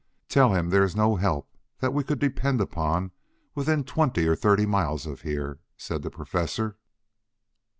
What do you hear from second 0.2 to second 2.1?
"Tell him there is no help that we